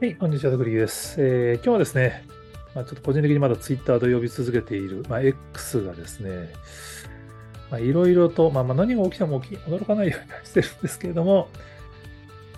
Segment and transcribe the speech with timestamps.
[0.00, 1.16] はい、こんにちは、グリーです。
[1.18, 2.24] えー、今日はですね、
[2.72, 6.52] まあ、ちょっと個人的にまだツイッターと呼び続けている、まあ、X がですね、
[7.80, 11.48] いろいろと、まあ、まあ何が起きても驚かないようにしてるんですけれども、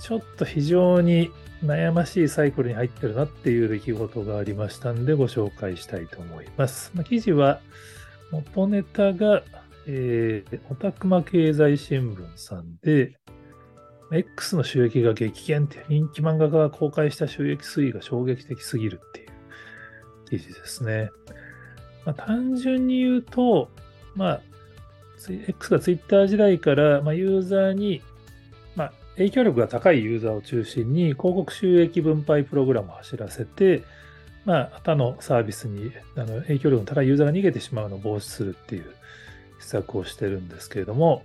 [0.01, 1.31] ちょっと非常に
[1.65, 6.93] 悩ましいサイクルに入ってるなっていう出来事がありましたんで、ご紹介したいと思います。
[6.95, 7.63] まあ、記事は、
[8.33, 9.43] 元ネタが、
[9.87, 13.15] えー、オタクマ経済新聞さんで、
[14.13, 19.29] X の収益が激減って人気漫画家が公開した収益推移が衝撃的すぎるっていう
[20.31, 21.11] 記事ですね。
[22.05, 23.71] まあ、単純に言うと、
[24.15, 24.41] まあ、
[25.29, 28.03] X が Twitter 時代から、まあ、ユーザーに、
[28.75, 33.83] まあ、影響力が高いユーザーを中心に広告収益分配プログラムを走らせて、
[34.45, 38.95] まあ、他のサービスにあの影響力の高いユーザーが逃げてしまうのを防止するっていう
[39.61, 41.23] 施策をしてるんですけれども、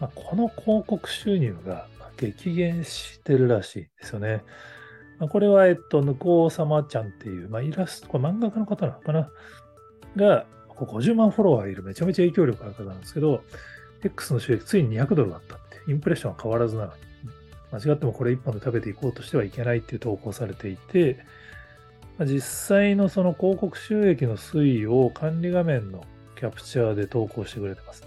[0.00, 1.86] まあ、この広告収入が
[2.16, 4.42] 激減してるらしいですよね。
[5.18, 9.30] まあ、これは、えっと、ぬこうさまちゃんっていう、まあ、イラスト、これ漫画家の方なのかな？
[10.16, 13.42] が、50万フォロワーいるめちゃめちゃ影響力ある方なんですけど、
[14.02, 16.92] X の収益ついに200ドルだったって、インプレッションは変わらずなのに、
[17.72, 21.18] 間違ってもこれ1本で食べていこうとしてはいけないっていう投稿されていて、
[22.18, 26.04] まあ、実際のその広告収益の推移を管理画面の
[26.38, 28.04] キャプチャーで投稿してくれてます。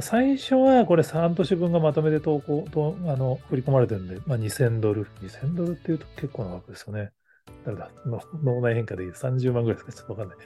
[0.00, 5.06] 最初はこれ半年分がまとめて投稿と、あの、振り込まれてるんで、まあ、2000ドル。
[5.22, 7.10] 2000ドルっていうと結構な額ですよね。
[7.64, 7.90] 誰だ？
[8.44, 10.02] 脳内変化でいい30万ぐらいですか？
[10.02, 10.38] ちょっとわかんない。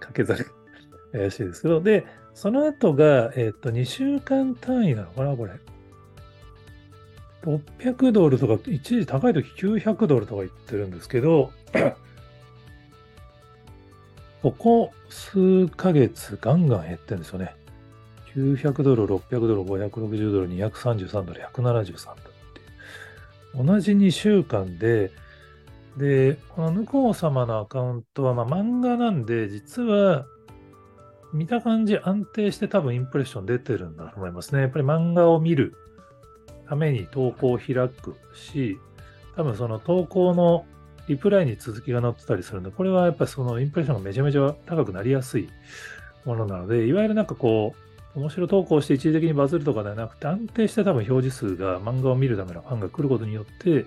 [0.00, 0.46] 掛けざる。
[1.12, 5.52] 怪しいですけど、で、その後が、えっ、と、2週間単位なのかな、これ。
[7.42, 11.52] 600ドルとか、一時高い時900ドルとか言ってるんですけど、
[14.42, 17.54] ここ数ヶ月ガンガン減ってるんですよね。
[18.34, 22.22] 900ドル、600ドル、560ドル、233ドル、173ドルっ
[22.54, 22.60] て
[23.58, 23.66] いう。
[23.66, 25.10] 同じ2週間で、
[25.96, 30.26] で、このヌコウ様のアカウントは、まあ、漫画なんで、実は、
[31.32, 34.62] 見た感じ安定して多分インプレッション出てるんだと思いますね。
[34.62, 35.74] やっぱり漫画を見る
[36.68, 38.78] ために投稿を開くし、
[39.36, 40.64] 多分その投稿の
[41.06, 45.48] リプライに続きが載ってたりするんで、これはやっぱりそのインプレッションがめちゃめちゃ高くなりやすい
[46.24, 53.86] ものなので、いわゆるなんかこう、面白投稿して一時的にバズるとかではなくて、安定して多分表示数が漫画を見るためのファンが来ることによって、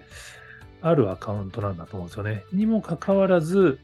[0.82, 2.44] あるアカウントなんだと思うんですよね。
[2.54, 3.80] にもかかわらず、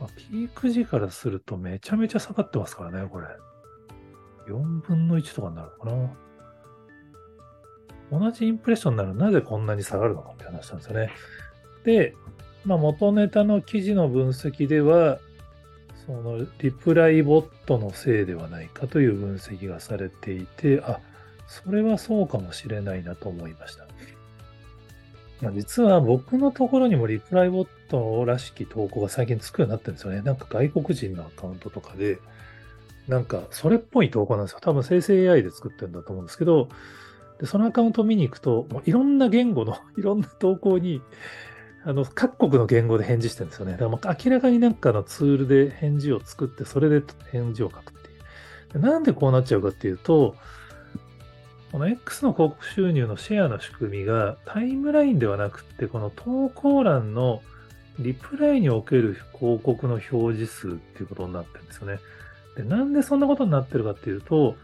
[0.00, 3.26] まあ、ピーク時からするとめちゃめちゃ下がってますからね、これ。
[4.48, 6.10] 4分の1とかになるのかな。
[8.20, 11.10] 同じインプレッションならなぜこんなに下がるのかって話なんですよね。
[11.84, 12.14] で、
[12.64, 15.18] まあ、元ネタの記事の分析では、
[16.08, 21.00] そのリプライボットのせいではないかという分析がされていて、あ、
[21.46, 23.86] それはそうかもしれないなと思いました。
[25.42, 30.22] まあ、実は僕のところにもリプライボットらしき投稿が最近つくようになってるんですよね。
[30.22, 32.18] なんか外国人のアカウントとかで、
[33.06, 34.60] なんかそれっぽい投稿なんですよ。
[34.62, 36.70] 多分生成 AI で作ってるんだと思うんですけど、
[37.38, 41.02] でそのアカウントを見に行くと、もういろんな言語のいろんな投稿に、
[41.88, 43.72] あの、各国の言語で返事してるんですよね。
[43.72, 48.10] だからもう明らかになんかのツールで返事を作って、それで返事を書くって
[48.76, 48.78] いう。
[48.78, 50.36] なんでこうなっちゃうかっていうと、
[51.72, 57.40] この X の広告収入のシェアの仕組みがタイムラインではなくって、この投稿欄の
[57.98, 62.00] リプライにおける広告の表示数っていうことになってるんですよね。
[62.54, 64.56] で、なんでそんなことになってるかっていうと、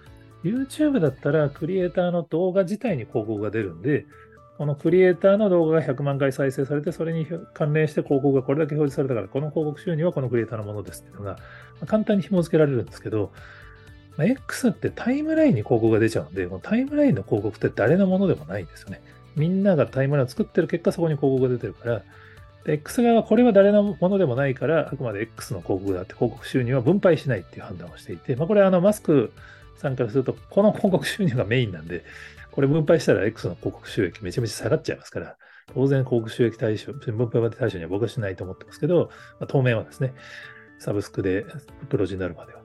[0.43, 4.05] YouTube だったらクリエイターの動画自体に広告が出るんで、
[4.57, 11.39] このクリエイターの動画が100万回再生されて、それに関連して広告がこれだけ表示されたから、この広告収入はこのクリエイターのものですっていうのが、
[11.87, 13.33] 簡単に紐付けられるんですけど、
[14.17, 19.01] X ってタイムラインに広告が出ちゃうんで、タイムラインの広告って誰のものでもないんですよね。
[19.35, 22.03] みんながタイムラインを作ってる結果、そこに広告が出てるから、
[22.67, 29.33] X 側はこれは誰のものでもないから、あくまで X の広告だって広告収入は分配しないっていう判断をしていて、まあ、これはあのマスク
[29.85, 32.05] さんからすると、この広告収入がメインなんで、
[32.51, 35.37] これ分配したら X の広告収益めちゃめちゃ下がっちゃいますから、
[35.73, 39.11] 当然広告収益対象、分配まで対象には僕はしないと思ってますけど、
[39.41, 40.15] まあ、当面はですね、
[40.79, 41.47] サブスクで
[41.89, 42.65] 黒字になるまでは。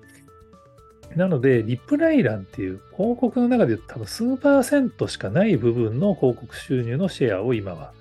[1.16, 7.94] なので、リプライ欄っていう広告の中で多分数パーセントしかない部分の広告収入のシェアを今は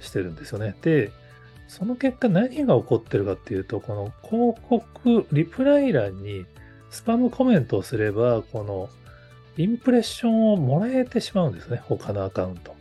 [0.00, 0.76] してるんですよね。
[0.82, 1.10] で、
[1.66, 6.46] その結果何が起こってるかっていうと、この広告、リプライ欄に
[6.92, 8.88] スパムコメントをすれば、この
[9.56, 12.76] インプレッションをもらえてしまうんですね、他のアカウント。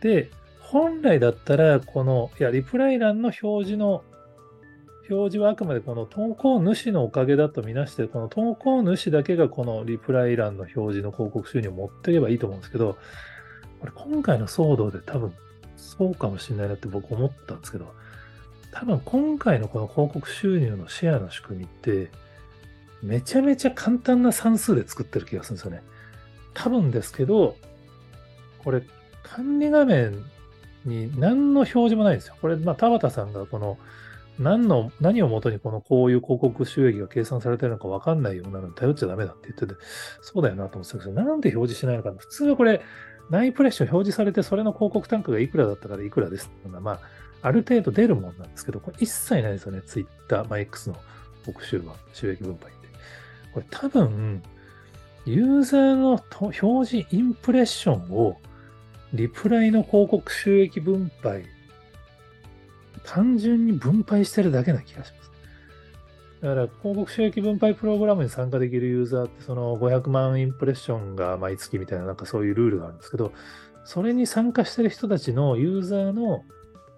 [0.00, 0.30] で、
[0.60, 4.04] 本来だったら、この、いや、リプライ欄の表示の、
[5.10, 12.98] 表示はあくまでこの投稿主のおかげだとみなして、この投稿主だけがこのリプライ欄の表示の広告収入を持っていけばいいと思うんですけど、
[13.80, 15.32] これ今回の騒動で多分
[15.76, 17.92] そうかもしれないなって僕思ったんですけど、
[18.70, 22.10] 多分今回のこの広告収入のシェアの仕組みって、
[23.02, 25.82] めちゃめちゃ簡単な算数で作ってる気がするんですよね。
[26.54, 27.56] 多分ですけど、
[28.64, 28.82] これ
[29.22, 30.24] 管理画面
[30.84, 32.36] に何の表示もないんですよ。
[32.40, 33.78] これ、まあ、田畑さんがこの
[34.38, 39.74] 何の、何をもとにこのこういう広告収益が計算されてるのか分かんないようなのに頼っちゃダメだって言ってて、
[40.22, 42.18] そうだよなと思ってたけど、なんで表示しないのかな。
[42.18, 42.80] 普通はこれ、
[43.30, 47.00] ナイプレッション表示されて、それの広告単価がいくらだったからいくらですっていうのは、まあ、
[47.42, 49.82] ある程度出るもんなんですけど、これ一切ないですよね。
[49.84, 50.96] ツイッター、まあ、X の
[51.44, 52.77] 特集は、収益分配。
[53.52, 54.42] これ多分、
[55.24, 58.38] ユーザーの表示インプレッションを
[59.12, 61.44] リプライの広告収益分配、
[63.04, 65.30] 単純に分配してるだけな気がします。
[66.40, 73.32] だから広告収益分配プログラムに参加できるユーザーってその500万インプレッションが毎月みたいななんかそういうルールがあるんですけど、
[73.84, 76.44] それに参加してる人たちのユーザーの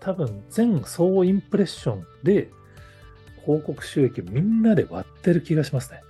[0.00, 2.50] 多分全総インプレッションで
[3.44, 6.02] 広告収益みんなで割ってる気がしますね。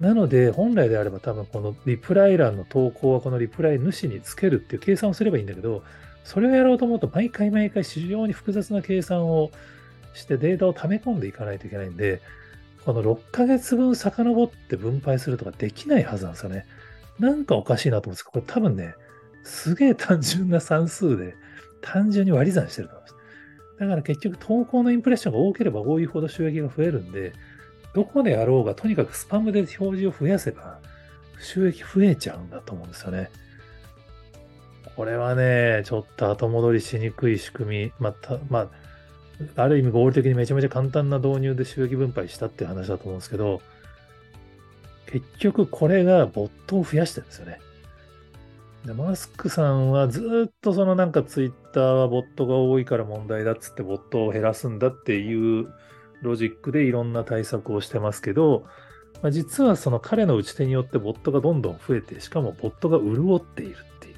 [0.00, 5.82] なので、本来であれば多分このリプライ欄の投稿はこのリプライ主につけるっていう計算をすればいいんだけど、
[6.24, 9.50] それをやろうと思うと毎回毎回非常に複雑な計算を
[10.12, 12.20] してデータを溜め込んでいかないといけないんで、
[12.84, 16.66] この6ヶ月分遡って分配するとかできないはずなんですよね。
[17.18, 18.94] なんかおかしいなと思うんですけど、これ多分ね、
[19.44, 21.34] すげえ単純な算数で
[21.80, 23.14] 単純に割り算してると思います。
[23.78, 27.32] だから結局投稿のインプレッションが多ければ多いほど収益が増えるんで、
[27.96, 30.80] どこであろうがとにかくスパムで表示を増やせば
[31.40, 33.30] 収益増えちゃうんだと思うんですよね。
[34.96, 38.68] これはね、ちょっと後戻りしにくい仕組み、また、ま
[39.56, 43.62] あ、ある意味合理的にめちゃめちゃ簡単な導入で収益分配したっていう話だと思うんですけど、
[45.06, 47.60] 結局これがボットを増やしてるんですよね。
[48.84, 55.68] でマスクさんはずっとそのなんかツイッターはボットが多いから問題だっつってボットを減らすんだっていう
[56.22, 58.66] ロジックでいろんな対策をしてますけど、
[59.22, 64.14] まあ、実はその彼の打ち手によってボットがどんどん増えて、しかもボットが潤っているっていう。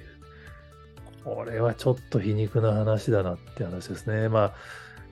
[1.24, 4.28] これはちょっと皮肉な話だなって話ですね。
[4.28, 4.54] まあ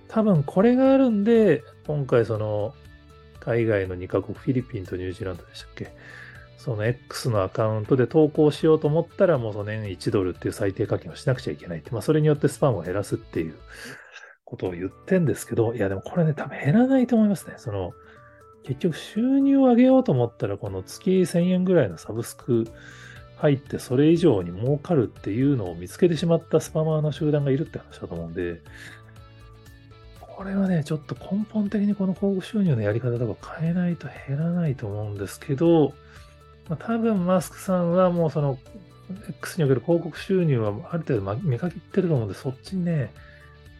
[0.09, 2.75] 多分これがあるんで、今回その
[3.41, 5.93] 海外の2カ国、フィリピンとニュージーランドでしたっけ？
[6.59, 13.55] その X のアカウントで投稿しようと思ったら、もうその年1ドルっていう最低課金をしなくちゃいけないって、まあそれによってスパムを減らすっていう
[14.47, 17.55] ことを言ってんですけど、いやでもこれね、多分減らないと思いますね。
[17.59, 17.93] その、
[18.63, 22.65] 結局収入を上げようと思ったら、この月1000円ぐらいのサブスク
[23.37, 28.61] 入ってそれ以上に儲かるっていうのを見つけてしまったスパマーの集団がいるって話だと思うんで、
[30.21, 35.93] これはね、ちょっと根本的にこの広告収入のやり方とか変えないと減らないと思うんですけど、
[36.69, 38.59] まあ、多分マスクさんはもうその
[39.29, 43.11] X における広告収入はある程度見かけてると思うんで、そっちにね、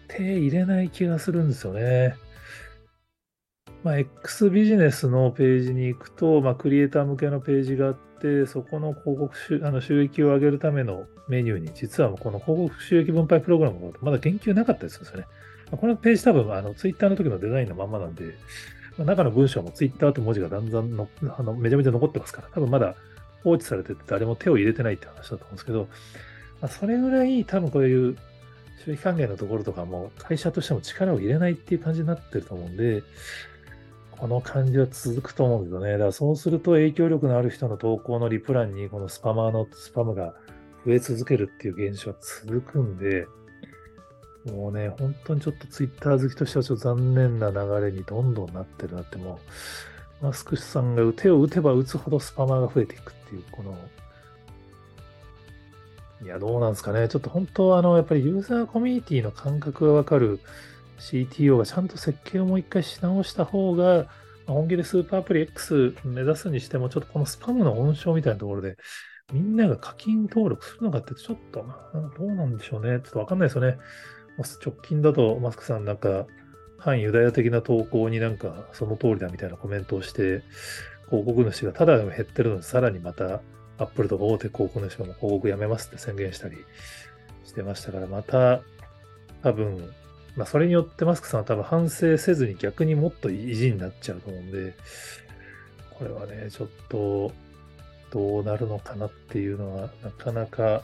[0.09, 2.17] 手入れない気がするんですよね。
[3.85, 15.25] まあ、X ビジネスのページに行くと、まあ、クリエイター向けのページがあって、そこの広告収あの収益を上げるためのメニューに、実はこの広告収益分配プログラムがまだ言及なかったですよね。
[15.71, 18.35] まこのページ多分、あの、ツイッターの時のデザインのまんまなんで、
[18.99, 22.95] まあ、中の文章もツイッターって文字がだんだんのあのめちゃめちゃ残ってますから、多分まだ
[23.45, 25.89] 放置されてて誰も手を入れてないって話だと思うんですけど、
[26.61, 28.17] まあ、それぐらい多分こういう
[28.85, 33.03] 収益還元のところとかも会社としても力を入れないっていう感じになってると思うんで、
[34.13, 35.93] この感じは続くと思うんですよね。
[35.93, 40.35] だからそうすると影響力のある人の投稿のリプランにこのスパマーのスパムが
[40.87, 43.27] 増え続けるっていう現象は続くんで、
[44.53, 49.41] もうね、本当にちょっとツイッター好きとしてはちょっと残念な流れにどんどんなってるなって、も
[50.23, 53.77] う、マスクさんが手を打てば打つほどスパマーが増えていくっていう、この、
[56.23, 57.09] いや、どうなんですかね。
[57.09, 60.41] ちょっと本当は、あの、やっぱりユーザーコミュニティの感覚がわかる
[60.99, 64.07] CTO がちゃんと設計をもう一回し直した方が、
[64.47, 68.77] 本気でスーパーアプリ X 目指すにしても、ちょっとこのスパムの温床みたいなところで、
[69.33, 71.67] みんなが課金登録するのかってちょっと、
[72.19, 73.01] どうなんでしょうね。
[73.01, 73.77] ちょっとわかんないですよね。
[74.65, 76.27] 直近だとマスクさんなんか
[76.79, 80.43] 反ユダヤ的な投稿になんかその通りだみたいなコメントをして、
[81.09, 83.41] 広告主がただでも減ってるのにさらにまた
[83.79, 86.57] アップルとか大手広告主がも広告やめますって宣言したり
[87.45, 88.61] してましたから、また
[89.43, 89.93] 多分、
[90.37, 94.75] まあそれによってマスクさんは多分反省せずに逆にもっと意地になっちゃうと思うんで、
[95.99, 97.33] これはね、ちょっと
[98.11, 100.83] どうなるのかなっていうのはなかなか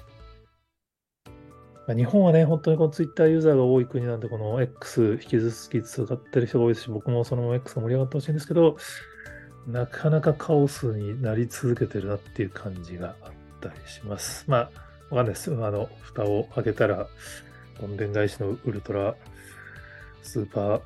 [1.87, 8.77] まあ、日本はね、本当にこのツイッターユーザーが多い国なんで、この X 引き続き使ってる人が多いですし、僕もその X が盛り上がってほしいんですけど、
[9.67, 14.45] なかなかカオスになり続けてるなっていう感じがあったりします。
[14.49, 15.53] まあ、わかんないです。
[15.53, 17.07] あの、蓋を開けたら、
[17.81, 19.15] どんでん返しのウルトラ
[20.23, 20.81] スーパー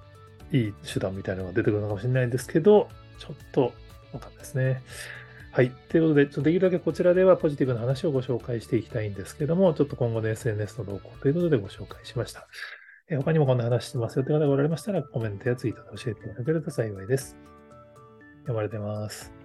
[0.52, 3.72] いい手段みたいなのが出てくるのかもしれないんですけど、ちょっと
[4.12, 4.82] わかんないですね。
[5.52, 5.70] はい。
[5.88, 12.46] ということで、ちょっとできるだけこちらではポジティブな話をご紹介していきたいんですけども、ちょっと今後の SNS の動向ということでご紹介しました。
[13.08, 17.55] え他にもこんな話してますよという方がおられましたら、コメントやツイートで教えていただけると幸いです。
[18.46, 19.35] 呼ばれてます。